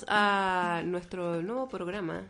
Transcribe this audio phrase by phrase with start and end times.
[0.00, 2.22] Bienvenidos a nuestro nuevo programa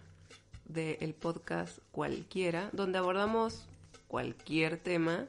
[0.64, 3.66] del podcast Cualquiera, donde abordamos
[4.08, 5.26] cualquier tema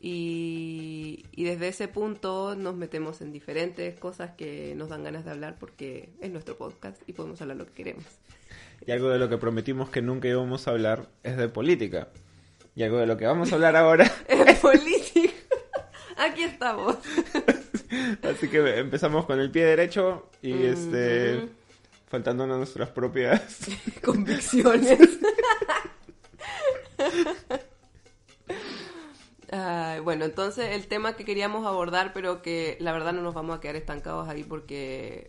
[0.00, 5.30] y, y desde ese punto nos metemos en diferentes cosas que nos dan ganas de
[5.30, 8.04] hablar porque es nuestro podcast y podemos hablar lo que queremos.
[8.86, 12.08] Y algo de lo que prometimos que nunca íbamos a hablar es de política.
[12.74, 14.10] Y algo de lo que vamos a hablar ahora.
[14.28, 15.32] Es política.
[16.16, 16.96] Aquí estamos.
[18.22, 21.61] Así que empezamos con el pie derecho y este.
[22.12, 23.66] Faltando nuestras propias.
[24.04, 24.98] Convicciones.
[30.04, 33.60] Bueno, entonces el tema que queríamos abordar, pero que la verdad no nos vamos a
[33.60, 35.28] quedar estancados ahí porque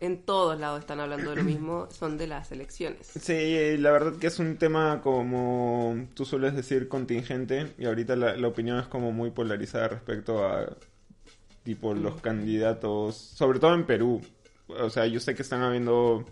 [0.00, 3.10] en todos lados están hablando de lo mismo, son de las elecciones.
[3.20, 8.36] Sí, la verdad que es un tema como tú sueles decir contingente y ahorita la,
[8.36, 10.68] la opinión es como muy polarizada respecto a
[11.64, 14.20] tipo los candidatos, sobre todo en Perú.
[14.68, 16.24] O sea, yo sé que están habiendo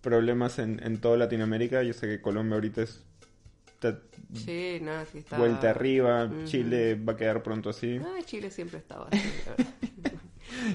[0.00, 3.04] problemas en, en toda Latinoamérica, yo sé que Colombia ahorita es
[3.66, 3.98] está
[4.34, 5.38] Sí, nada, sí está...
[5.38, 6.30] vuelta arriba.
[6.44, 7.98] Chile va a quedar pronto así.
[8.04, 10.12] Ah, Chile siempre estaba así, la verdad.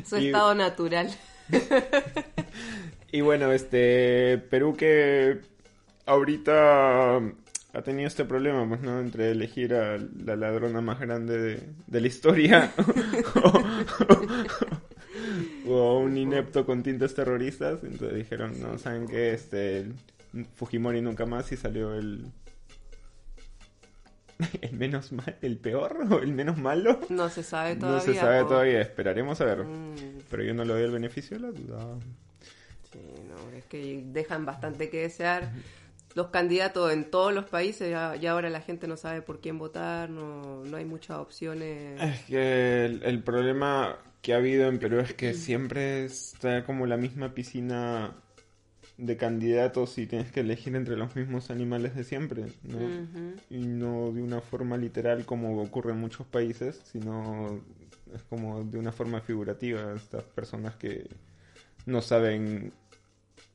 [0.05, 1.09] Su Y- estado natural.
[3.11, 5.39] Y bueno, este Perú que
[6.05, 8.99] ahorita ha tenido este problema, pues, ¿no?
[8.99, 12.73] Entre elegir a la ladrona más grande de, de la historia
[15.67, 17.83] o, un inepto con tintes terroristas.
[17.83, 19.33] Entonces dijeron, no, ¿saben qué?
[19.33, 19.87] Este,
[20.55, 22.25] Fujimori nunca más y salió el...
[24.61, 26.99] El menos mal, el peor o el menos malo.
[27.07, 27.99] No se sabe todavía.
[27.99, 29.63] no se sabe todavía, esperaremos a ver.
[29.63, 29.95] Mm.
[30.29, 31.97] Pero yo no le doy el beneficio de la duda.
[32.91, 35.53] Sí, no, es que dejan bastante que desear.
[36.15, 39.57] Los candidatos en todos los países, ya, ya ahora la gente no sabe por quién
[39.57, 42.01] votar, no, no hay muchas opciones.
[42.01, 46.87] Es que el, el problema que ha habido en Perú es que siempre está como
[46.87, 48.15] la misma piscina
[48.97, 52.79] de candidatos y tienes que elegir entre los mismos animales de siempre, ¿no?
[53.51, 57.61] Y no de una forma literal como ocurre en muchos países, sino
[58.15, 59.93] es como de una forma figurativa.
[59.93, 61.07] Estas personas que
[61.85, 62.73] no saben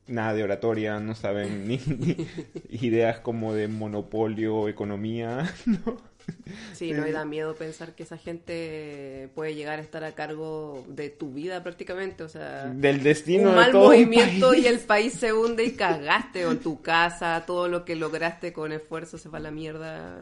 [0.07, 2.15] nada de oratoria, no saben ni, ni
[2.69, 5.97] ideas como de monopolio o economía, ¿no?
[6.73, 10.83] Sí, no, y da miedo pensar que esa gente puede llegar a estar a cargo
[10.87, 12.65] de tu vida prácticamente, o sea...
[12.65, 14.63] Del destino un de mal un movimiento país.
[14.63, 18.71] y el país se hunde y cagaste o tu casa, todo lo que lograste con
[18.73, 20.21] esfuerzo se va a la mierda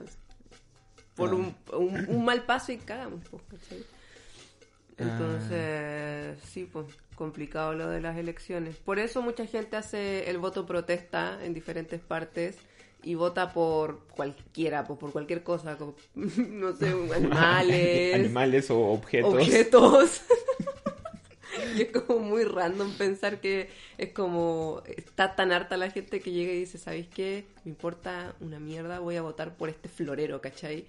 [1.16, 1.36] por Ah.
[1.36, 3.84] un, un, un mal paso y cagamos, pues, ¿cachai?
[4.98, 6.86] Entonces, sí, pues
[7.16, 8.76] complicado lo de las elecciones.
[8.78, 12.58] Por eso mucha gente hace el voto protesta en diferentes partes
[13.04, 19.34] y vota por cualquiera, pues por cualquier cosa, como, no sé, animales, Animales o objetos.
[19.34, 20.22] objetos.
[21.78, 26.32] y es como muy random pensar que es como está tan harta la gente que
[26.32, 27.46] llega y dice, ¿sabéis qué?
[27.64, 30.86] Me importa una mierda, voy a votar por este florero, ¿cachai?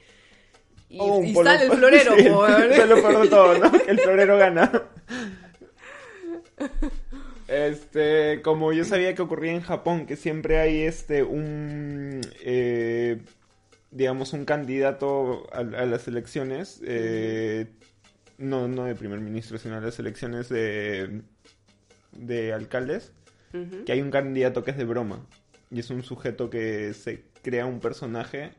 [0.89, 2.23] Y, Oh, y sale el florero, Sí.
[2.75, 3.71] Se lo todo, ¿no?
[3.87, 4.71] El florero gana.
[7.51, 13.21] Este, como yo sabía que ocurría en Japón, que siempre hay este, un, eh,
[13.91, 17.67] digamos, un candidato a, a las elecciones, eh,
[18.39, 21.23] no, no de primer ministro, sino a las elecciones de,
[22.13, 23.13] de alcaldes,
[23.85, 25.27] que hay un candidato que es de broma.
[25.73, 28.51] Y es un sujeto que se crea un personaje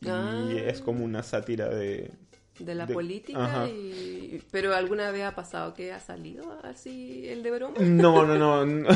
[0.00, 0.48] y Ah.
[0.64, 2.12] es como una sátira de...
[2.60, 3.68] de la de- política ajá.
[3.68, 4.17] y
[4.50, 8.64] pero alguna vez ha pasado que ha salido así el de broma No, no, no.
[8.66, 8.88] no.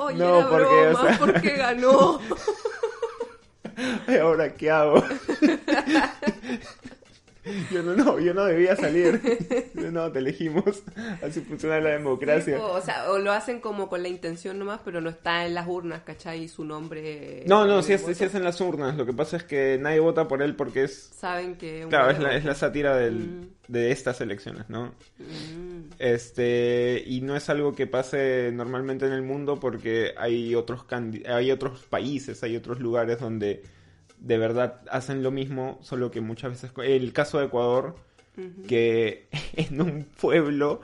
[0.00, 2.20] Oye, No, era porque, broma o sea- porque ganó
[4.06, 5.02] Ay, ¿Ahora qué hago?
[7.70, 9.20] Yo no, no, yo no debía salir.
[9.74, 10.82] No, te elegimos.
[11.22, 12.58] Así funciona la democracia.
[12.62, 15.66] O sea o lo hacen como con la intención nomás pero no está en las
[15.68, 16.48] urnas ¿cachai?
[16.48, 18.96] su nombre No, no, en sí, es, sí es en las urnas.
[18.96, 21.10] Lo que pasa es que nadie vota por él porque es...
[21.14, 23.48] saben que Claro, es la, es la sátira del- Mm.
[23.68, 24.94] de estas elecciones, ¿no?
[25.18, 25.90] Mm.
[25.98, 30.84] Este, y no es algo que pase normalmente en el mundo porque hay otros
[31.28, 33.62] hay otros países, hay otros lugares donde
[34.22, 37.96] de verdad hacen lo mismo, solo que muchas veces el caso de Ecuador
[38.66, 40.80] que en un pueblo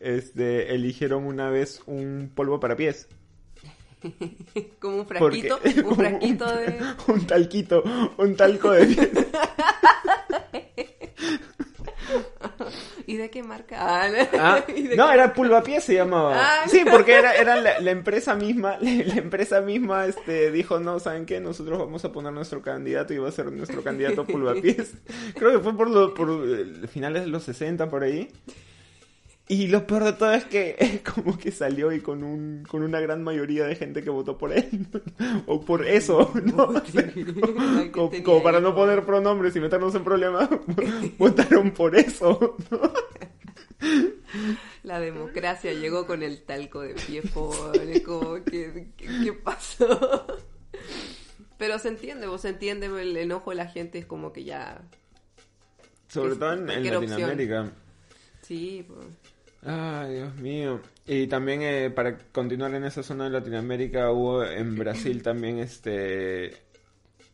[0.00, 3.08] este, eligieron una vez un polvo para pies.
[4.78, 6.78] Como un frasquito, un frasquito de...
[7.08, 7.82] un talquito,
[8.16, 9.10] un talco de pies.
[13.08, 13.76] ¿Y de qué marca?
[13.80, 14.06] Ah,
[14.38, 14.64] ah
[14.94, 16.34] no, era Pulvapié se llamaba.
[16.36, 21.24] Ah, sí, porque era, era la, empresa misma, la, empresa misma este, dijo, no, ¿saben
[21.24, 21.40] qué?
[21.40, 24.92] Nosotros vamos a poner nuestro candidato y va a ser nuestro candidato Pulvapiés.
[25.34, 26.28] Creo que fue por, lo, por
[26.88, 28.28] finales de los 60, por ahí.
[29.50, 33.00] Y lo peor de todo es que como que salió y con un con una
[33.00, 34.86] gran mayoría de gente que votó por él.
[35.46, 36.74] o por eso, ¿no?
[37.92, 40.50] como, para no poner pronombres y meternos en problemas,
[41.18, 42.56] votaron por eso,
[44.82, 50.26] La democracia llegó con el talco de pie, pobre, como, ¿qué, qué, pasó?
[51.56, 54.82] Pero se entiende, vos se entiende el enojo de la gente, es como que ya...
[56.08, 57.70] Sobre todo en, Latinoamérica.
[58.42, 59.06] Sí, pues...
[59.64, 60.80] Ay, Dios mío.
[61.06, 66.52] Y también eh, para continuar en esa zona de Latinoamérica hubo en Brasil también este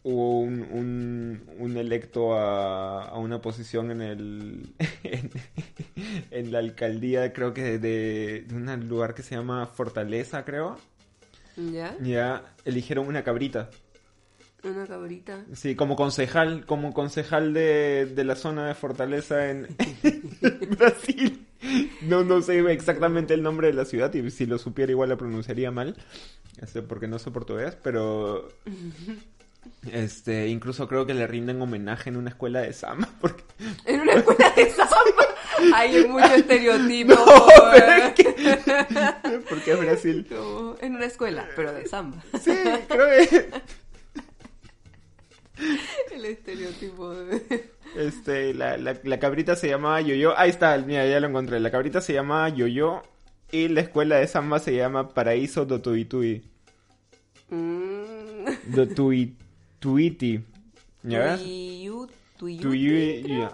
[0.05, 4.75] hubo un, un, electo a, una posición en el
[6.31, 10.79] en, la alcaldía creo que de, de, un lugar que se llama Fortaleza creo
[11.57, 13.71] ya ya eligieron una cabrita
[14.63, 15.45] una cabrita.
[15.53, 19.69] Sí, como concejal, como concejal de, de la zona de Fortaleza en
[20.79, 21.44] Brasil.
[22.03, 25.17] No, no sé exactamente el nombre de la ciudad y si lo supiera igual la
[25.17, 25.97] pronunciaría mal,
[26.61, 28.49] este, porque no sé portugués, pero
[29.91, 33.09] este, incluso creo que le rinden homenaje en una escuela de samba.
[33.21, 33.45] Porque...
[33.85, 34.95] ¿En una escuela de samba?
[35.75, 37.15] Hay mucho estereotipo.
[39.49, 40.27] porque es Brasil.
[40.81, 42.23] en una escuela, pero de samba.
[42.41, 42.53] Sí,
[42.89, 43.51] creo que
[46.13, 47.71] El estereotipo de...
[47.97, 50.37] Este, la, la, cabrita se llamaba Yoyo.
[50.39, 51.61] Ahí está, mira, ya lo encontré.
[51.61, 53.03] La cabrita se llamaba Yoyo
[53.53, 56.43] y la escuela de samba se llama Paraíso do Tuitui.
[57.51, 58.75] Mm.
[58.75, 58.89] Do
[59.79, 60.45] Tuiti.
[61.03, 61.41] ¿Ya ves?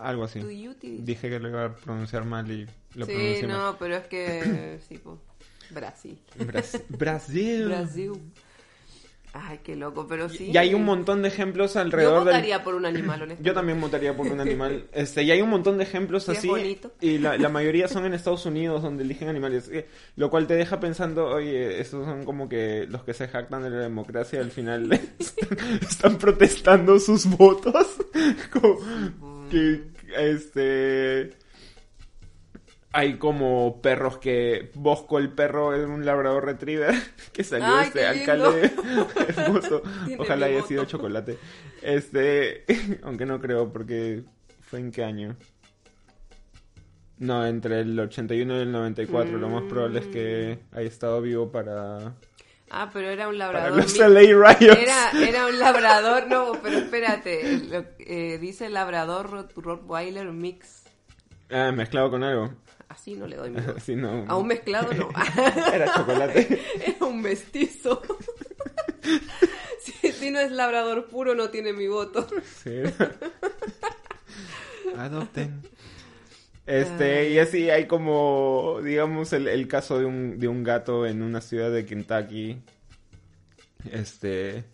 [0.01, 0.41] Algo así.
[0.81, 4.81] Dije que lo iba a pronunciar mal y lo sí, no, pero es que...
[4.89, 5.19] sí, pues,
[5.71, 6.19] Brasil.
[6.89, 7.67] Brasil.
[7.67, 8.13] Brasil.
[9.33, 10.51] Ay, qué loco, pero sí.
[10.53, 13.45] Y hay un montón de ejemplos alrededor Yo votaría por un animal, honestamente.
[13.45, 14.87] Yo también votaría por un animal.
[14.93, 16.51] Este, y hay un montón de ejemplos así.
[17.01, 19.69] Y la, la, mayoría son en Estados Unidos, donde eligen animales.
[19.73, 19.87] Eh,
[20.17, 23.71] lo cual te deja pensando, oye, estos son como que los que se jactan de
[23.71, 24.91] la democracia, al final
[25.81, 27.99] están, protestando sus votos.
[28.53, 29.83] como que,
[30.17, 31.40] este
[32.93, 36.95] hay como perros que Bosco el perro es un labrador retriever
[37.33, 38.73] que salió este alcalde.
[39.29, 39.83] Hermoso.
[40.19, 41.39] Ojalá haya sido chocolate.
[41.83, 42.65] Este
[43.03, 44.25] aunque no creo porque
[44.61, 45.37] fue en qué año.
[47.19, 50.77] No entre el 81 y el 94 lo más probable es que mm.
[50.77, 52.15] haya estado vivo para
[52.73, 53.71] Ah, pero era un labrador.
[53.71, 57.87] Para los LA Era, era un labrador, no, pero espérate.
[57.99, 60.85] eh, dice labrador Rottweiler mix.
[61.51, 62.55] Ah, mezclado con algo
[62.91, 63.61] así no le doy mi
[63.97, 64.25] no.
[64.29, 65.09] A un mezclado no.
[65.73, 66.61] Era chocolate.
[66.87, 68.03] Era un mestizo.
[69.81, 72.27] si, no es labrador puro, no tiene mi voto.
[72.63, 72.83] Sí.
[74.97, 75.63] Adopten.
[76.67, 81.23] Este, y así hay como, digamos, el, el caso de un, de un gato en
[81.23, 82.61] una ciudad de Kentucky.
[83.91, 84.65] Este.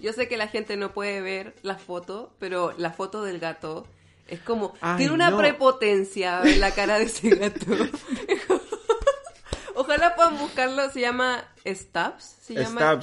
[0.00, 3.86] Yo sé que la gente no puede ver la foto, pero la foto del gato
[4.28, 7.66] es como, tiene una prepotencia en la cara de ese gato.
[9.76, 13.00] Ojalá puedan buscarlo, se llama Stubbs, se llama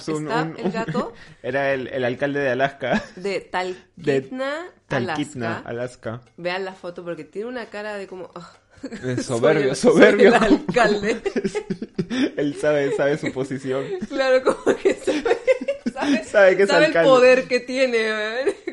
[0.58, 1.14] el gato.
[1.44, 3.04] Era el, alcalde de Alaska.
[3.18, 5.62] De Talkeetna, Alaska.
[5.66, 6.22] Alaska.
[6.38, 8.32] Vean la foto porque tiene una cara de como...
[8.36, 8.54] Ah,
[9.22, 10.30] soberbio, soberbio.
[10.30, 11.22] el alcalde.
[12.38, 13.84] Él sabe, sabe su posición.
[14.08, 17.98] Claro, como que sabe, sabe, que es sabe el poder que tiene.
[18.66, 18.71] Que...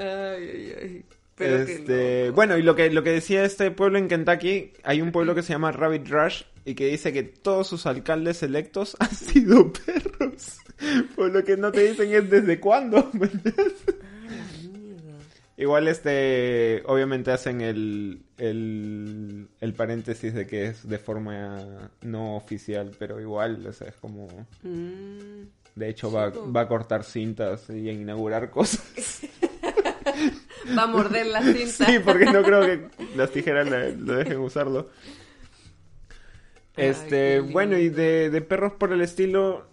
[0.00, 1.04] Ay, ay,
[1.38, 5.34] este, Bueno, y lo que, lo que decía este pueblo en Kentucky, hay un pueblo
[5.34, 9.72] que se llama Rabbit Rush y que dice que todos sus alcaldes electos han sido
[9.72, 10.58] perros.
[11.14, 13.10] Pues lo que no te dicen es desde cuándo.
[15.56, 22.92] Igual este, obviamente hacen el, el, el, paréntesis de que es de forma no oficial,
[22.98, 24.26] pero igual, o sea, es como...
[24.62, 25.42] Mm.
[25.74, 29.20] De hecho va, va a cortar cintas y a inaugurar cosas.
[30.76, 31.86] Va a morder la cinta.
[31.86, 34.90] Sí, porque no creo que las tijeras lo dejen usarlo.
[36.76, 39.66] Este, bueno, y de, perros por el estilo,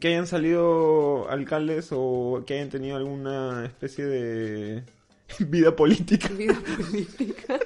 [0.00, 4.84] que hayan salido alcaldes o que hayan tenido alguna especie de
[5.38, 6.28] vida política.
[6.28, 7.58] Vida política.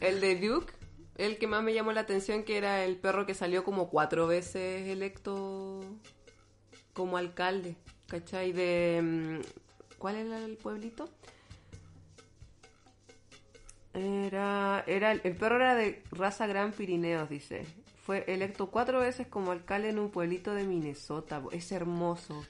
[0.00, 0.72] El de Duke,
[1.16, 4.26] el que más me llamó la atención, que era el perro que salió como cuatro
[4.26, 5.80] veces electo
[6.92, 7.76] como alcalde,
[8.06, 8.52] ¿cachai?
[8.52, 9.40] De...
[10.02, 11.08] ¿Cuál era el pueblito?
[13.94, 17.64] Era, era, el perro era de raza Gran Pirineos, dice.
[18.04, 21.40] Fue electo cuatro veces como alcalde en un pueblito de Minnesota.
[21.52, 22.44] Es hermoso.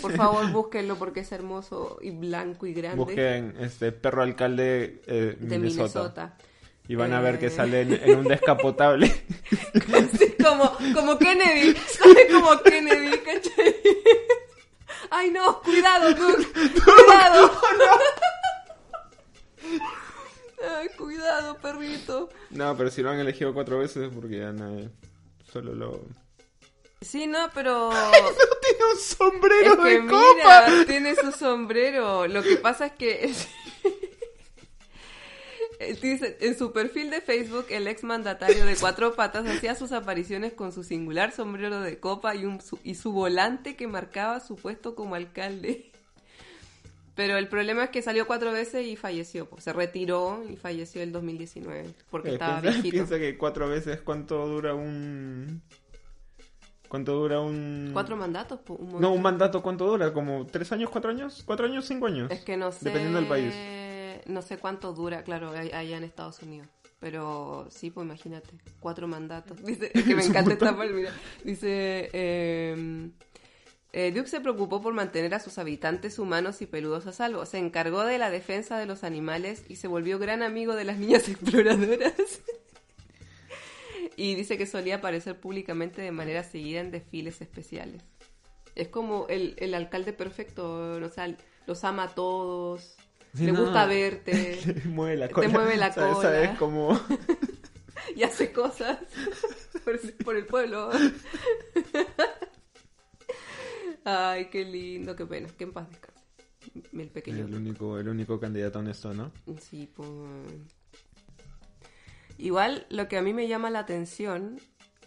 [0.00, 2.96] Por favor, búsquenlo porque es hermoso y blanco y grande.
[2.96, 5.98] Busquen este perro alcalde eh, de Minnesota.
[6.00, 6.36] Minnesota.
[6.88, 7.50] Y van a ver que Eh.
[7.50, 9.12] sale en, en un descapotable.
[10.42, 13.74] Como, como Kennedy, sale como Kennedy, ¿cachai?
[15.10, 16.46] Ay no, cuidado, Duke,
[16.84, 17.50] cuidado.
[20.78, 22.28] Ay, cuidado, perrito.
[22.50, 24.90] no, pero si lo han elegido cuatro veces es porque ya no,
[25.52, 26.00] solo lo...
[27.02, 27.90] Sí, no, pero
[28.62, 30.66] Tiene un sombrero es que de mira, copa.
[30.86, 32.26] tiene su sombrero.
[32.26, 33.32] Lo que pasa es que
[36.00, 40.52] Dice, en su perfil de Facebook, el ex mandatario de cuatro patas hacía sus apariciones
[40.54, 44.56] con su singular sombrero de copa y, un, su, y su volante que marcaba su
[44.56, 45.92] puesto como alcalde.
[47.14, 49.46] Pero el problema es que salió cuatro veces y falleció.
[49.48, 52.92] pues, se retiró y falleció el 2019 porque Eh, estaba piensa, viejito.
[52.92, 55.62] piensa que cuatro veces cuánto dura un...
[56.88, 57.90] ¿Cuánto dura un...
[57.92, 61.66] Cuatro mandatos, pues, un No, un mandato cuánto dura, como tres años, cuatro años, cuatro
[61.66, 62.30] años, cinco años.
[62.30, 62.84] Es que no sé.
[62.84, 63.52] Dependiendo del país.
[64.26, 66.68] No sé cuánto dura, claro, allá en Estados Unidos.
[66.98, 69.62] Pero sí, pues imagínate, cuatro mandatos.
[69.64, 71.12] Dice, es que me encanta esta parte, mira.
[71.44, 73.10] Dice, eh,
[73.92, 77.46] eh, Duke se preocupó por mantener a sus habitantes humanos y peludos a salvo.
[77.46, 80.98] Se encargó de la defensa de los animales y se volvió gran amigo de las
[80.98, 82.14] niñas exploradoras.
[84.16, 88.02] y dice que solía aparecer públicamente de manera seguida en desfiles especiales.
[88.74, 91.34] Es como el, el alcalde perfecto, o sea,
[91.66, 92.96] los ama a todos,
[93.36, 93.62] Sí, le no.
[93.64, 95.48] gusta verte Te mueve la Te cola.
[95.48, 96.14] mueve la ¿Sabes?
[96.16, 96.22] cola.
[96.30, 97.00] ¿Sabes cómo?
[98.16, 98.98] y hace cosas
[99.84, 100.90] por, por el pueblo.
[104.04, 106.16] Ay, qué lindo, qué pena, que en paz descanse.
[106.92, 107.44] El pequeño.
[107.46, 109.32] El único, el único candidato honesto, ¿no?
[109.60, 110.08] Sí, pues.
[112.38, 114.60] Igual lo que a mí me llama la atención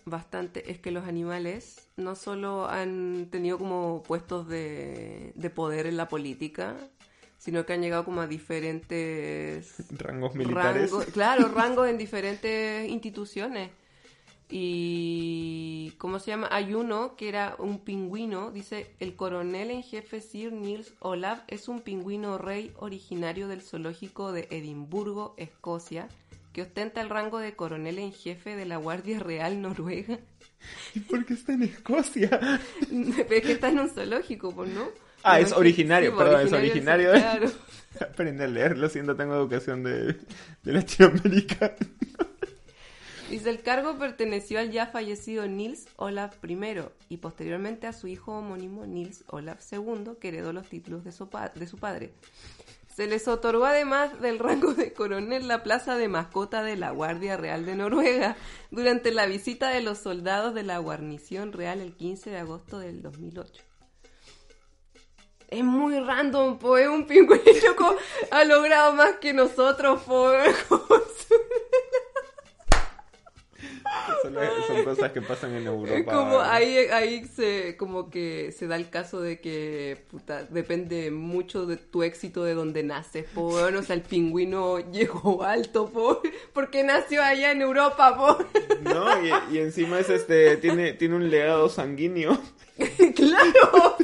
[0.05, 5.95] bastante es que los animales no solo han tenido como puestos de, de poder en
[5.97, 6.75] la política,
[7.39, 10.91] sino que han llegado como a diferentes Rangos militares.
[10.91, 13.71] rangos, claro, rangos en diferentes instituciones.
[14.51, 16.49] Y, ¿cómo se llama?
[16.51, 21.67] Hay uno que era un pingüino, dice, el coronel en jefe Sir Niels Olaf es
[21.67, 26.09] un pingüino rey originario del zoológico de Edimburgo, Escocia,
[26.51, 30.19] que ostenta el rango de coronel en jefe de la Guardia Real Noruega.
[30.95, 32.39] ¿Y por qué está en Escocia?
[32.91, 34.87] es que está en un zoológico, pues, ¿no?
[35.23, 37.11] Ah, es originario, perdón, es originario.
[37.11, 37.49] Claro.
[37.99, 40.13] Aprende a leer, lo siento, tengo educación de,
[40.63, 41.75] de Latinoamérica.
[43.29, 46.57] Dice, el cargo perteneció al ya fallecido Nils Olaf I
[47.09, 51.29] y posteriormente a su hijo homónimo Nils Olaf II, que heredó los títulos de su,
[51.53, 52.11] de su padre.
[52.95, 57.37] Se les otorgó además del rango de coronel la plaza de mascota de la Guardia
[57.37, 58.35] Real de Noruega
[58.71, 63.03] durante la visita de los soldados de la guarnición real el 15 de agosto del
[63.03, 63.68] 2008.
[65.49, 67.41] Es muy random, pues un pingüino
[68.31, 70.55] ha logrado más que nosotros, pues.
[74.21, 74.35] Son,
[74.67, 76.11] son cosas que pasan en Europa.
[76.13, 81.65] Como ahí, ahí se, como que se da el caso de que puta, depende mucho
[81.65, 83.75] de tu éxito de donde naces, po, weón.
[83.77, 86.21] o sea, el pingüino llegó alto, po,
[86.53, 88.45] porque nació allá en Europa, po.
[88.81, 92.39] No, y, y encima es este, tiene, tiene un legado sanguíneo.
[93.15, 93.97] claro.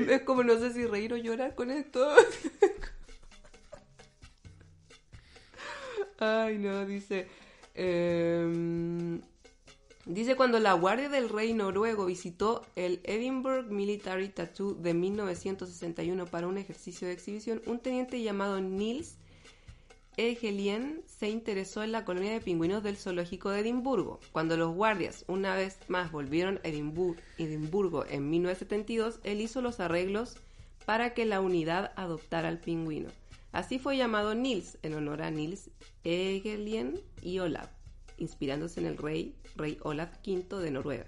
[0.10, 2.08] es como no sé si reír o llorar con esto.
[6.18, 7.28] Ay, no, dice.
[7.74, 9.20] em,
[10.06, 16.46] dice cuando la Guardia del Rey noruego visitó el Edinburgh Military Tattoo de 1961 para
[16.46, 19.18] un ejercicio de exhibición, un teniente llamado Nils
[20.16, 24.18] Egelien se interesó en la colonia de pingüinos del zoológico de Edimburgo.
[24.32, 29.78] Cuando los guardias una vez más volvieron a Edimbu- Edimburgo en 1972, él hizo los
[29.78, 30.36] arreglos
[30.86, 33.10] para que la unidad adoptara al pingüino.
[33.52, 35.70] Así fue llamado Nils, en honor a Nils
[36.04, 37.70] Egelien y Olaf,
[38.16, 41.06] inspirándose en el rey, rey Olaf V de Noruega.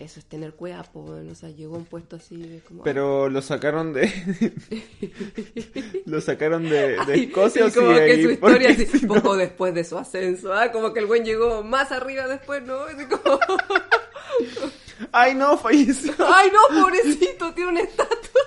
[0.00, 2.82] Eso es tener cuerpo, o sea, llegó a un puesto así de como...
[2.82, 4.10] Pero lo sacaron de.
[6.06, 9.14] lo sacaron de, de Ay, Escocia como sí, que ahí, su historia así, si no-
[9.14, 10.72] poco después de su ascenso, ¿ah?
[10.72, 12.80] como que el buen llegó más arriba después, ¿no?
[12.84, 13.38] Así como,
[15.12, 16.14] Ay, no, falleció.
[16.34, 18.40] ay no, pobrecito, tiene una estatua.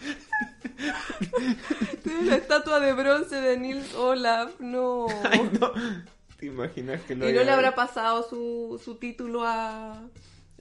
[2.02, 5.06] tiene una estatua de bronce de Nils Olaf, no.
[5.24, 5.72] Ay, no.
[6.38, 10.08] ¿Te imaginas que lo y no le habrá pasado su, su título a...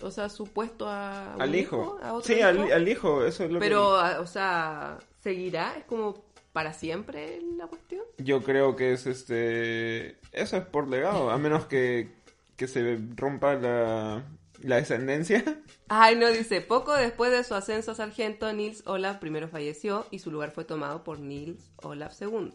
[0.01, 1.34] O sea, su puesto a...
[1.36, 2.00] Al hijo.
[2.01, 2.46] ¿A otro Sí, hijo?
[2.46, 5.75] al, al hijo, eso es lo Pero, o sea, ¿seguirá?
[5.77, 8.03] ¿Es como para siempre la cuestión?
[8.17, 10.17] Yo creo que es este.
[10.31, 12.12] Eso es por legado, a menos que,
[12.55, 14.24] que se rompa la,
[14.62, 15.43] la descendencia.
[15.89, 20.19] Ay, no, dice, poco después de su ascenso a sargento, Nils Olaf primero falleció y
[20.19, 22.53] su lugar fue tomado por Nils Olaf II,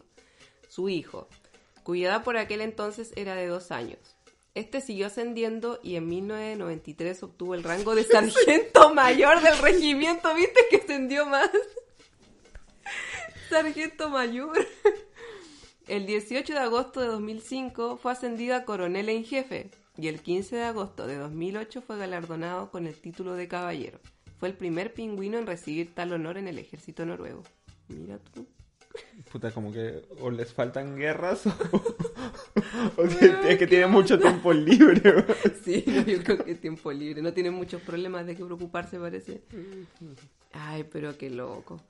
[0.69, 1.29] su hijo,
[1.83, 3.99] cuya edad por aquel entonces era de dos años.
[4.55, 10.35] Este siguió ascendiendo y en 1993 obtuvo el rango de sargento mayor del regimiento.
[10.35, 11.51] ¿Viste que ascendió más?
[13.49, 14.67] sargento mayor.
[15.89, 20.57] El 18 de agosto de 2005 fue ascendido a coronel en jefe y el 15
[20.57, 23.99] de agosto de 2008 fue galardonado con el título de caballero.
[24.39, 27.43] Fue el primer pingüino en recibir tal honor en el ejército noruego.
[27.89, 28.47] Mira tú.
[29.33, 31.77] Puta, como que o les faltan guerras o,
[32.99, 35.25] o que, es que tiene mucho tiempo libre.
[35.65, 37.23] Sí, no, yo creo que es tiempo libre.
[37.23, 39.43] No tiene muchos problemas de qué preocuparse, parece.
[40.53, 41.81] Ay, pero qué loco.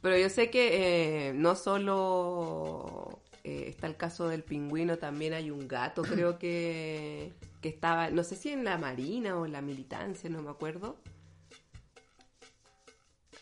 [0.00, 5.50] Pero yo sé que eh, no solo eh, está el caso del pingüino, también hay
[5.50, 9.62] un gato, creo que, que estaba, no sé si en la marina o en la
[9.62, 10.96] militancia, no me acuerdo.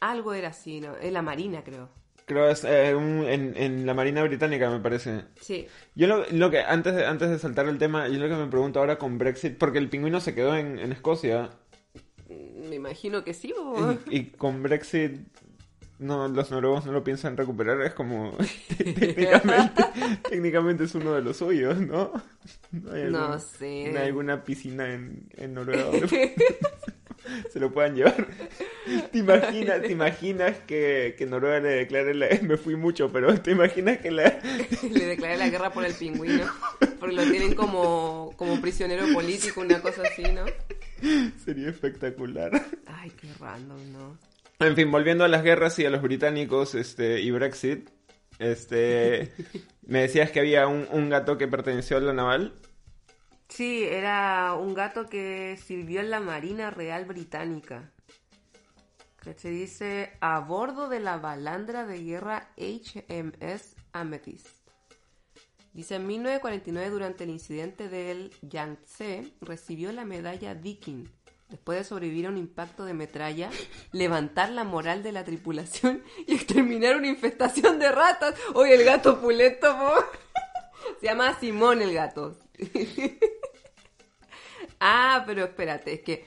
[0.01, 0.97] Algo era así, ¿no?
[0.97, 2.00] En la marina, creo.
[2.31, 5.23] Creo es eh, un- en, en la Marina Británica, me parece.
[5.41, 5.67] Sí.
[5.97, 8.47] Yo lo, lo que, antes de, antes de saltar el tema, yo lo que me
[8.47, 11.51] pregunto ahora con Brexit, porque el pingüino se quedó en, en Escocia,
[12.29, 13.97] Me imagino que sí, po.
[14.09, 15.19] y, y con Brexit
[15.99, 18.31] no, los noruegos no lo piensan recuperar, es como
[18.79, 19.85] técnicamente,
[20.31, 22.13] técnicamente es uno de los suyos, ¿no?
[22.71, 23.91] No, hay No algún- sé.
[23.93, 25.91] no hay alguna piscina en, en Noruega
[27.53, 28.27] se lo puedan llevar.
[29.13, 32.29] ¿Te imaginas, te imaginas que, que Noruega le declare la...
[32.43, 34.39] Me fui mucho, pero ¿te imaginas que la...
[34.83, 36.45] Le declaré la guerra por el pingüino.
[36.99, 40.45] Porque lo tienen como, como prisionero político, una cosa así, ¿no?
[41.45, 42.51] Sería espectacular.
[42.87, 44.19] Ay, qué random, ¿no?
[44.59, 47.89] En fin, volviendo a las guerras y a los británicos este, y Brexit,
[48.39, 49.33] este,
[49.87, 52.53] me decías que había un, un gato que perteneció a la naval.
[53.51, 57.93] Sí, era un gato que sirvió en la Marina Real Británica.
[59.21, 64.47] Que se dice a bordo de la balandra de guerra HMS Amethyst.
[65.73, 71.09] Dice en 1949 durante el incidente del Yangtze recibió la medalla Viking
[71.49, 73.51] después de sobrevivir a un impacto de metralla,
[73.91, 78.37] levantar la moral de la tripulación y exterminar una infestación de ratas.
[78.55, 79.95] Oye, el gato pulento, po.
[81.01, 82.39] Se llama Simón el gato.
[84.81, 86.25] ah, pero espérate, es que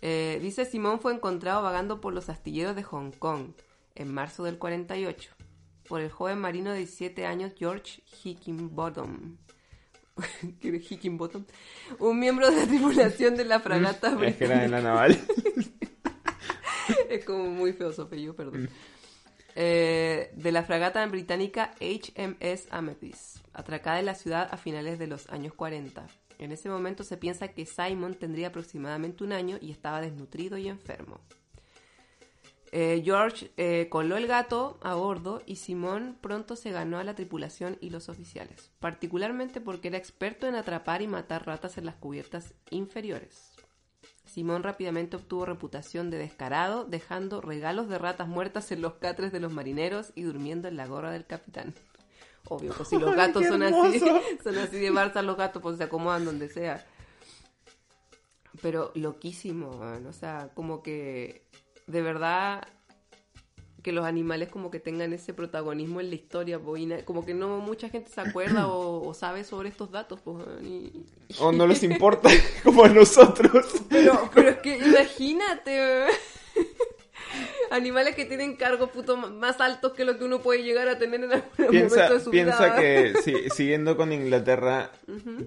[0.00, 3.52] eh, dice Simón fue encontrado vagando por los astilleros de Hong Kong
[3.94, 5.30] en marzo del 48
[5.88, 9.36] por el joven marino de 17 años George Hickinbottom.
[10.60, 11.44] ¿Qué era Hickinbottom?
[11.98, 15.18] Un miembro de la tripulación de la fragata Es que era en la naval.
[17.08, 18.68] es como muy feo su apellido, perdón.
[19.54, 25.28] Eh, de la fragata británica HMS Amethyst, atracada en la ciudad a finales de los
[25.28, 26.06] años 40.
[26.38, 30.68] En ese momento se piensa que Simon tendría aproximadamente un año y estaba desnutrido y
[30.68, 31.20] enfermo.
[32.74, 37.14] Eh, George eh, coló el gato a bordo y Simón pronto se ganó a la
[37.14, 41.96] tripulación y los oficiales, particularmente porque era experto en atrapar y matar ratas en las
[41.96, 43.51] cubiertas inferiores.
[44.32, 49.40] Simón rápidamente obtuvo reputación de descarado, dejando regalos de ratas muertas en los catres de
[49.40, 51.74] los marineros y durmiendo en la gorra del capitán.
[52.48, 54.00] Obvio, pues si los ¡Ay, gatos son así,
[54.42, 56.82] son así de Barça, los gatos pues se acomodan donde sea.
[58.62, 60.06] Pero loquísimo, man.
[60.06, 61.44] o sea, como que
[61.86, 62.66] de verdad
[63.82, 67.58] que los animales como que tengan ese protagonismo en la historia, na- como que no
[67.58, 71.04] mucha gente se acuerda o, o sabe sobre estos datos, pues, y-
[71.40, 72.30] O no les importa,
[72.64, 73.66] como a nosotros.
[73.88, 76.06] pero, pero es que imagínate,
[77.72, 81.24] animales que tienen cargos puto más altos que lo que uno puede llegar a tener
[81.24, 82.76] en algún Piensa, momento de su piensa vida.
[82.76, 84.90] que si- siguiendo con Inglaterra,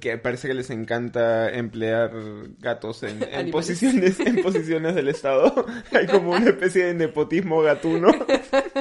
[0.02, 2.12] que parece que les encanta emplear
[2.60, 5.66] gatos en, en posiciones, en posiciones del Estado.
[5.92, 8.12] Hay como una especie de nepotismo gatuno.
[8.12, 8.80] Sí,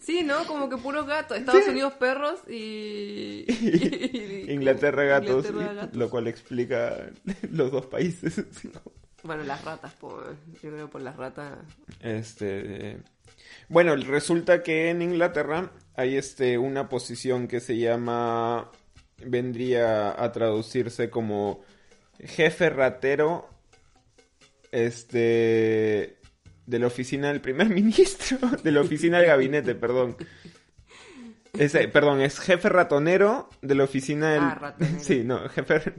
[0.00, 0.44] Sí, ¿no?
[0.46, 1.38] Como que puros gatos.
[1.38, 3.44] Estados Unidos perros y...
[4.52, 5.96] Inglaterra gatos, Inglaterra gatos.
[5.96, 7.06] lo cual explica
[7.52, 8.42] los dos países.
[9.22, 10.36] Bueno, las ratas, por...
[10.62, 11.58] yo creo por las ratas.
[12.00, 12.98] Este,
[13.68, 18.70] bueno, resulta que en Inglaterra hay este una posición que se llama
[19.24, 21.60] vendría a traducirse como
[22.18, 23.48] jefe ratero
[24.72, 26.18] este
[26.66, 30.16] de la oficina del primer ministro, de la oficina del gabinete, perdón.
[31.52, 34.42] Ese, perdón, es jefe ratonero de la oficina del...
[34.42, 34.98] Ah, ratonero.
[35.00, 35.92] Sí, no, jefe...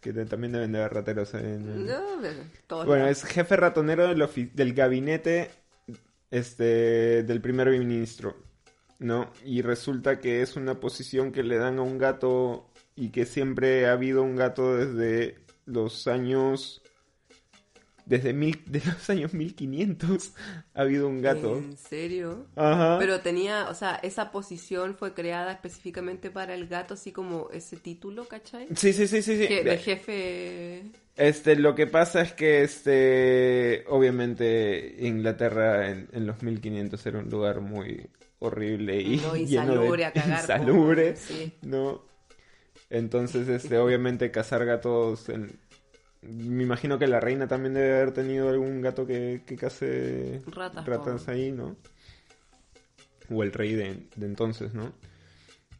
[0.00, 1.86] que también deben de haber rateros en...
[1.86, 2.00] No,
[2.66, 5.50] todos Bueno, es jefe ratonero del, ofi- del gabinete
[6.30, 8.36] este, del primer ministro,
[8.98, 9.30] ¿no?
[9.44, 13.86] Y resulta que es una posición que le dan a un gato y que siempre
[13.86, 16.80] ha habido un gato desde los años...
[18.06, 20.32] Desde mil, de los años 1500
[20.74, 21.56] ha habido un gato.
[21.56, 22.46] ¿En serio?
[22.54, 22.98] Ajá.
[22.98, 27.76] Pero tenía, o sea, esa posición fue creada específicamente para el gato, así como ese
[27.76, 28.68] título, ¿cachai?
[28.76, 29.38] Sí, sí, sí, sí.
[29.38, 29.48] sí.
[29.48, 30.82] Que de jefe...
[31.16, 37.30] Este, lo que pasa es que, este, obviamente, Inglaterra en, en los 1500 era un
[37.30, 38.08] lugar muy
[38.40, 41.52] horrible y No, lleno insalubre de a cagar, insalubre, sí.
[41.62, 42.02] ¿no?
[42.90, 45.58] Entonces, este, obviamente, cazar gatos, en-
[46.28, 51.28] me imagino que la reina también debe haber tenido algún gato que, que case Ratas,
[51.28, 51.76] ahí, ¿no?
[53.30, 54.92] O el rey de, de entonces, ¿no?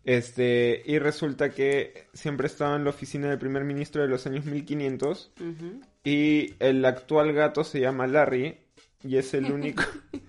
[0.04, 4.44] Este, y resulta que siempre estaba en la oficina del primer ministro de los años
[4.44, 5.80] 1500 Ujú.
[6.04, 8.59] y el actual gato se llama Larry
[9.02, 9.83] y es el único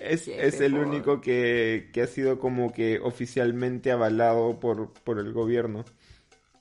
[0.00, 5.32] es, es el único que, que ha sido como que oficialmente avalado por, por el
[5.32, 5.84] gobierno.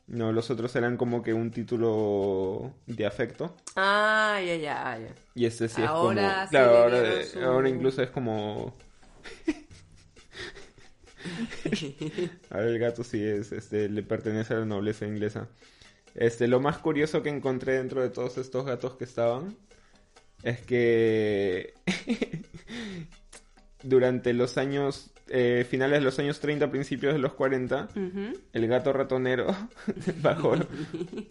[0.08, 3.56] No, los otros eran como que un título de afecto.
[3.76, 5.16] Ah, ya, ya, ya.
[5.34, 6.66] Y este sí Ahora es sí como.
[6.66, 8.76] Claro, le ahora, su- ahora incluso es como.
[12.50, 15.48] Ahora el gato sí es, este, le pertenece a la nobleza inglesa.
[16.16, 19.56] Este, lo más curioso que encontré dentro de todos estos gatos que estaban
[20.44, 21.74] es que
[23.84, 28.38] durante los años eh, finales de los años 30, principios de los 40, Ujú.
[28.54, 29.48] el gato ratonero
[30.22, 30.54] bajo,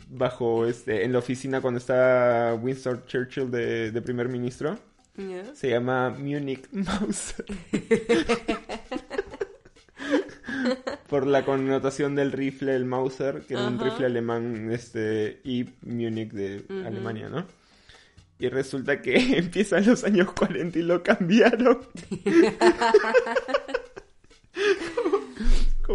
[0.08, 4.76] bajo este, en la oficina cuando está Winston Churchill de, de primer ministro,
[5.54, 7.34] se llama Munich Mouse.
[11.08, 16.32] Por la connotación del rifle, el Mauser, que era un rifle alemán, este, y Munich
[16.32, 16.64] de.
[16.86, 17.46] Alemania, ¿no?
[18.38, 21.78] Y resulta que empiezan los años 40 y lo cambiaron.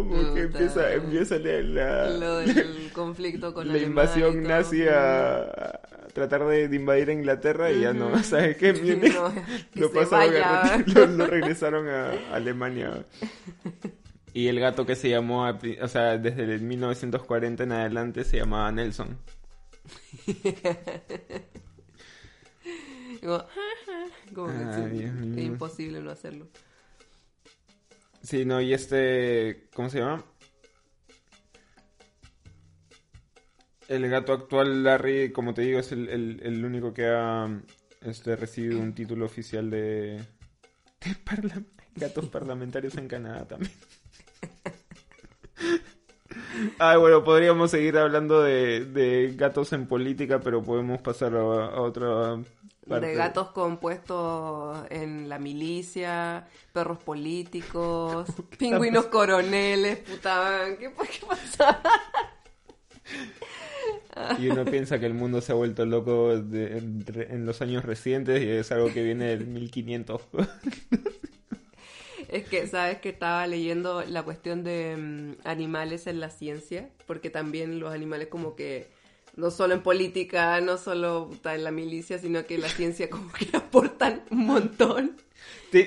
[0.04, 0.58] Como que Puta.
[0.58, 5.80] empieza, empieza la, la- Lo del conflicto con la Alemania invasión nazi a, a
[6.12, 8.72] tratar de, de invadir a Inglaterra y ya no, ¿sabes qué?
[8.74, 9.32] Munich No,
[9.72, 13.04] que lo pasaron a lo, lo regresaron a Alemania.
[14.34, 18.70] Y el gato que se llamó, o sea, desde el 1940 en adelante se llamaba
[18.70, 19.16] Nelson.
[23.20, 23.44] Como,
[24.34, 25.12] como que sí, mío.
[25.36, 26.46] es imposible no hacerlo.
[28.28, 30.22] Sí, no, y este, ¿cómo se llama?
[33.88, 37.48] El gato actual, Larry, como te digo, es el, el- el único que ha
[38.02, 41.64] este, recibido un título oficial de, de parla-
[41.94, 43.72] gatos parlamentarios en Canadá también.
[46.78, 51.80] Ay, bueno, podríamos seguir hablando de, de gatos en política, pero podemos pasar a, a
[51.80, 52.42] otra
[52.88, 61.80] De gatos compuestos en la milicia, perros políticos, pingüinos coroneles, puta, ¿qué, qué pasa?
[64.38, 67.62] Y uno piensa que el mundo se ha vuelto loco de- en, re- en los
[67.62, 70.22] años recientes y es algo que viene del 1500.
[72.28, 76.90] Es que, ¿sabes que estaba leyendo la cuestión de mm, animales en la ciencia?
[77.06, 78.88] Porque también los animales como que,
[79.38, 83.56] no solo en política, no solo en la milicia, sino que la ciencia como que
[83.56, 85.16] aportan un montón.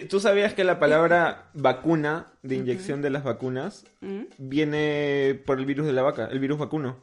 [0.09, 4.23] ¿Tú sabías que la palabra vacuna, de inyección de las vacunas, ¿Mm?
[4.37, 6.97] viene por el virus de la vaca, el virus vacuno?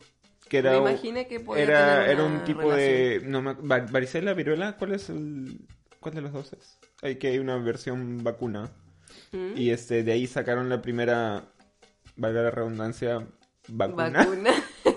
[0.48, 3.20] Que era, Me imaginé que podía era, tener era un tipo de...
[3.24, 5.60] No, varicela, viruela, ¿cuál es el...
[6.00, 6.78] ¿Cuál de los dos es?
[7.02, 8.70] Hay que hay una versión vacuna.
[9.32, 9.56] ¿Mm?
[9.56, 11.52] Y este, de ahí sacaron la primera,
[12.16, 13.26] valga la redundancia,
[13.68, 14.24] vacuna.
[14.24, 14.54] Vacuna.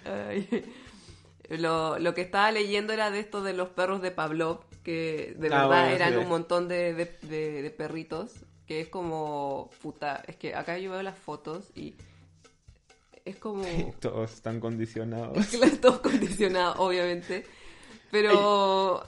[1.49, 5.47] Lo, lo que estaba leyendo era de esto de los perros de Pavlov, que de
[5.47, 6.19] Ah, verdad bueno, eran sí.
[6.19, 8.31] un montón de, de- de- de perritos,
[8.67, 11.95] que es como, puta, es que acá yo veo las fotos y
[13.25, 13.63] es como...
[13.99, 15.37] Todos están condicionados.
[15.37, 17.43] Es que las todos condicionados, obviamente.
[18.11, 19.03] Pero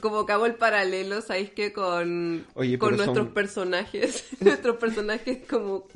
[0.00, 5.46] como que hago el paralelo, ¿sabéis que Con, Oye, con nuestros son- personajes, nuestros personajes
[5.48, 5.86] como,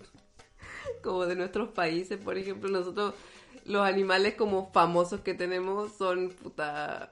[1.03, 3.15] como de nuestros países, por ejemplo, nosotros,
[3.65, 7.11] los animales como famosos que tenemos son, puta,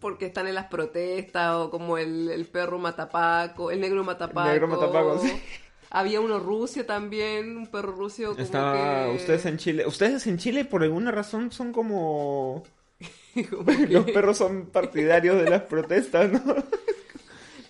[0.00, 4.48] porque están en las protestas, o como el, el perro matapaco, el negro matapaco.
[4.48, 5.32] negro matapaco, sí.
[5.90, 9.16] Había uno ruso también, un perro ruso como Estaba que...
[9.16, 9.86] ustedes en Chile.
[9.86, 12.62] Ustedes en Chile por alguna razón son como
[13.50, 16.40] como que- los perros son partidarios de las protestas, ¿no?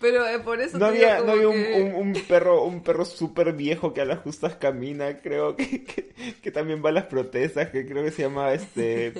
[0.02, 3.06] Pero eh, por eso No había, no había un, que- un- un perro, un perro
[3.06, 6.12] súper viejo que a las justas camina, creo que, que,
[6.42, 9.12] que también va a las protestas, que creo que se llama este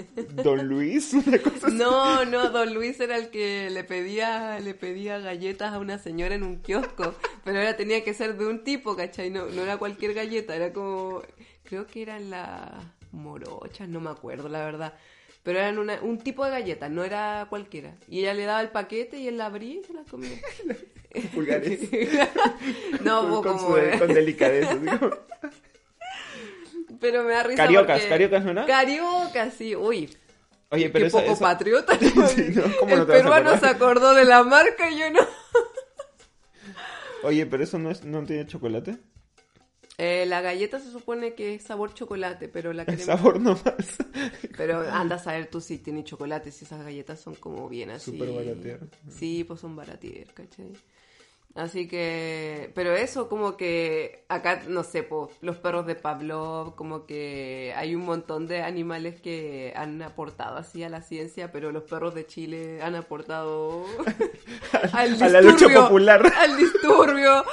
[0.42, 1.76] Don Luis, una cosa así.
[1.76, 6.34] No, no, don Luis era el que le pedía, le pedía galletas a una señora
[6.34, 7.14] en un kiosco,
[7.44, 9.30] pero ahora tenía que ser de un tipo, ¿cachai?
[9.30, 11.22] No, no era cualquier galleta, era como,
[11.64, 12.72] creo que eran las
[13.12, 14.94] morochas, no me acuerdo la verdad,
[15.42, 17.94] pero eran una- un tipo de galleta, no era cualquiera.
[18.08, 20.38] Y ella le daba el paquete y él la abría y se la comía.
[21.34, 21.80] Pulgares.
[23.02, 23.76] no, con, vos con como...
[23.76, 24.78] su- con delicadeza.
[27.00, 28.66] Pero me da risa Cariocas, porque- cariocas, ¿no era?
[28.66, 30.16] Cariocas, sí, uy.
[30.70, 31.98] Oye, pero Qué eso, poco eso- patriota.
[31.98, 32.62] Sí, ¿no?
[32.78, 35.20] ¿Cómo el no a peruano se acordó de la marca y yo no.
[37.24, 38.96] Oye, pero eso no, es, no tiene chocolate.
[40.04, 43.04] Eh, la galleta se supone que es sabor chocolate, pero la El crema...
[43.04, 43.62] sabor nomás.
[44.56, 48.10] Pero anda a saber tú si tiene chocolate, si esas galletas son como bien así.
[48.10, 48.80] Súper baratier.
[49.08, 50.72] Sí, pues son baratier, ¿cachai?
[51.54, 57.04] Así que, pero eso como que acá, no sé, pues, los perros de Pavlov, como
[57.04, 61.82] que hay un montón de animales que han aportado así a la ciencia, pero los
[61.82, 63.84] perros de Chile han aportado
[64.92, 66.22] al A la lucha popular.
[66.38, 67.44] Al disturbio.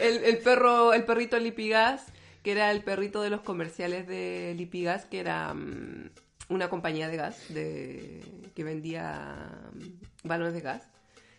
[0.00, 2.06] El, el perro, el perrito Lipigas,
[2.42, 6.10] que era el perrito de los comerciales de Lipigas, que era mm,
[6.48, 8.22] una compañía de gas de,
[8.54, 10.88] que vendía mm, balones de gas.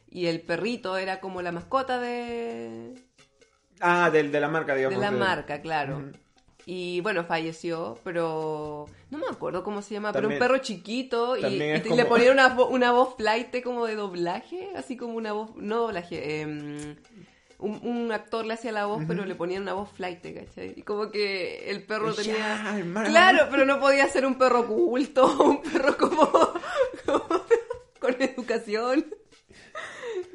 [0.10, 2.94] Y el perrito era como la mascota de,
[3.80, 5.00] Ah, del, de la marca, de digamos.
[5.00, 6.12] la de- marca, claro.
[6.68, 11.42] Y bueno, falleció, pero no me acuerdo cómo se llama, pero un perro chiquito y,
[11.82, 15.78] como- le ponían una, una voz flight como de doblaje, así como una voz, no
[15.80, 16.96] doblaje, em,
[17.62, 20.74] un, un actor le hacía la voz, pero le ponían una voz flight, ¿cachai?
[20.76, 22.78] Y como que el perro Ya, tenía...
[22.78, 23.10] hermano.
[23.10, 26.30] Claro, pero no podía ser un perro culto, un perro como,
[27.06, 27.26] como
[28.00, 29.06] con educación.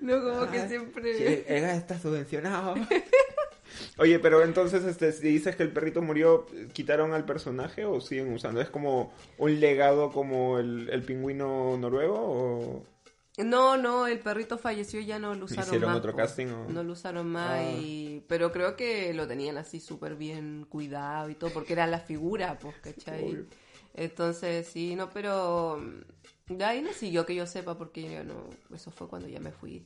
[0.00, 1.44] No, como que siempre...
[1.76, 2.74] está subvencionado.
[3.98, 8.32] Oye, pero entonces, este, si dices que el perrito murió, ¿quitaron al personaje o siguen
[8.32, 8.60] usando?
[8.60, 12.95] ¿Es como un legado como el, el pingüino noruego o...?
[13.38, 15.98] No, no, el perrito falleció y ya no lo usaron ¿Hicieron más.
[15.98, 16.18] otro po.
[16.18, 16.68] casting o?
[16.70, 17.70] No lo usaron más, Ah.
[17.72, 18.24] y...
[18.28, 22.58] pero creo que lo tenían así súper bien cuidado y todo, porque era la figura,
[22.58, 23.24] pues, ¿cachai?
[23.24, 23.46] Obvio.
[23.94, 25.78] Entonces, sí, no, pero
[26.48, 29.40] mm, de ahí no siguió que yo sepa, porque yo no, eso fue cuando ya
[29.40, 29.84] me fui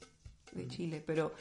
[0.52, 1.32] de Chile, pero...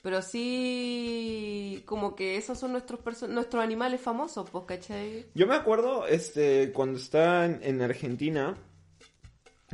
[0.00, 5.26] Pero sí, como que esos son nuestros nuestros animales famosos, pues, ¿cachai?
[5.34, 8.56] Yo me acuerdo, este, cuando estaba en, en Argentina,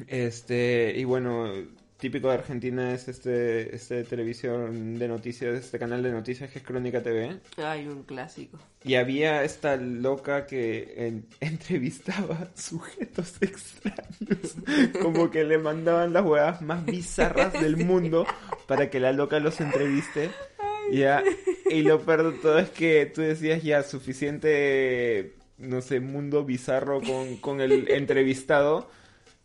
[0.07, 1.51] este, y bueno,
[1.99, 6.65] típico de Argentina es este, este televisión de noticias, este canal de noticias que es
[6.65, 8.59] Crónica TV, Ay, un clásico.
[8.85, 14.57] y había esta loca que en- entrevistaba sujetos extraños,
[15.01, 18.27] como que le mandaban las huevas más bizarras del mundo
[18.67, 20.31] para que la loca los entreviste.
[20.93, 21.25] Ya,
[21.71, 27.01] y lo peor de todo es que tú decías ya suficiente, no sé, mundo bizarro
[27.01, 28.91] con, con el entrevistado.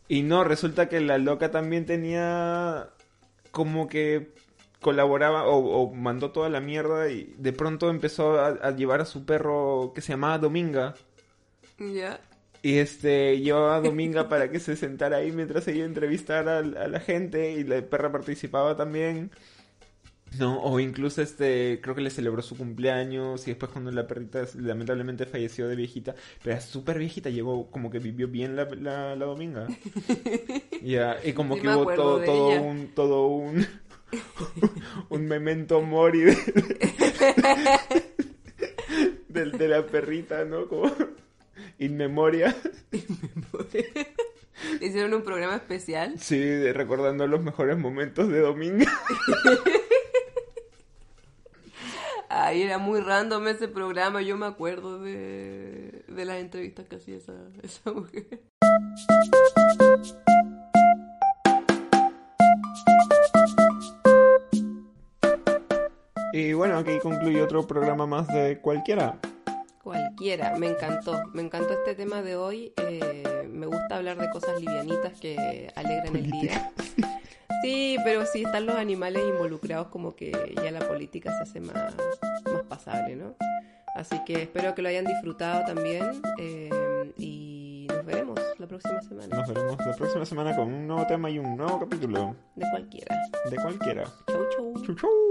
[0.10, 2.89] Y no, resulta que la loca también tenía
[3.52, 4.34] como que
[4.82, 9.06] colaboraba o, o mandó toda la mierda y de pronto empezó a, a llevar a
[9.06, 10.95] su perro que se llamaba Dominga.
[11.78, 12.19] Ya.
[12.62, 16.88] Y este, llevaba a Dominga para que se sentara ahí mientras ella entrevistara a, a
[16.88, 19.32] la gente y la perra participaba también.
[20.38, 24.46] No, o incluso este, creo que le celebró su cumpleaños y después cuando la perrita
[24.56, 26.13] lamentablemente falleció de viejita,
[26.44, 29.68] pero era súper viejita, llegó como que vivió bien la, la, la Dominga.
[30.82, 32.62] Ya, y como Sí que hubo todo, todo ella.
[32.62, 33.68] un, todo un,
[35.10, 36.38] un memento mori de,
[39.28, 40.68] de, de la perrita, ¿no?
[40.68, 40.92] Como
[41.80, 42.56] in memoria.
[44.82, 46.20] Hicieron un programa especial.
[46.20, 48.92] Sí, recordando los mejores momentos de Dominga.
[52.69, 57.34] Era muy random ese programa, yo me acuerdo de, de las entrevistas que hacía esa,
[57.63, 58.43] esa mujer.
[66.32, 69.17] Y bueno, aquí concluye otro programa más de cualquiera.
[69.82, 72.71] Cualquiera, me encantó, me encantó este tema de hoy.
[72.77, 76.71] eh, me gusta hablar de cosas livianitas que alegran el día.
[77.62, 81.93] Sí, pero si están los animales involucrados, como que ya la política se hace más
[82.80, 83.36] pasable, ¿no?
[83.96, 89.36] Así que espero que lo hayan disfrutado también eh, y nos veremos la próxima semana.
[89.36, 92.36] Nos veremos la próxima semana con un nuevo tema y un nuevo capítulo.
[92.56, 93.18] De cualquiera.
[93.50, 94.04] De cualquiera.
[94.28, 94.74] Chau, chau.
[94.86, 95.29] Chau, chau.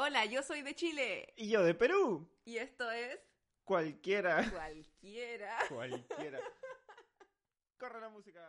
[0.00, 2.30] Hola, yo soy de Chile Y yo de Perú.
[2.44, 3.18] y esto es
[3.64, 4.48] Cualquiera.
[4.48, 5.58] cualquiera.
[5.68, 6.40] Cualquiera.
[7.80, 8.40] Corre la música.